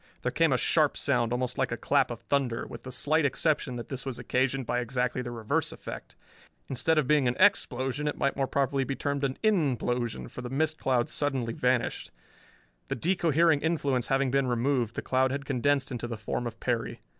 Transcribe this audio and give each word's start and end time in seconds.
There 0.23 0.31
came 0.31 0.51
a 0.51 0.57
sharp 0.57 0.97
sound 0.97 1.31
almost 1.31 1.59
like 1.59 1.71
a 1.71 1.77
clap 1.77 2.09
of 2.09 2.21
thunder, 2.21 2.65
with 2.65 2.81
the 2.81 2.91
slight 2.91 3.23
exception 3.23 3.75
that 3.75 3.89
this 3.89 4.03
was 4.03 4.17
occasioned 4.17 4.65
by 4.65 4.79
exactly 4.79 5.21
the 5.21 5.29
reverse 5.29 5.71
effect. 5.71 6.15
Instead 6.67 6.97
of 6.97 7.05
being 7.05 7.27
an 7.27 7.35
_ex_plosion 7.35 8.09
it 8.09 8.17
might 8.17 8.35
more 8.35 8.47
properly 8.47 8.83
be 8.83 8.95
termed 8.95 9.23
an 9.23 9.37
_in_plosion, 9.43 10.27
for 10.27 10.41
the 10.41 10.49
mist 10.49 10.79
cloud 10.79 11.07
suddenly 11.07 11.53
vanished. 11.53 12.09
The 12.87 12.95
de 12.95 13.15
cohering 13.15 13.61
influence 13.61 14.07
having 14.07 14.31
been 14.31 14.47
removed, 14.47 14.95
the 14.95 15.03
cloud 15.03 15.29
had 15.29 15.45
condensed 15.45 15.91
into 15.91 16.07
the 16.07 16.17
form 16.17 16.47
of 16.47 16.59
Perry. 16.59 17.01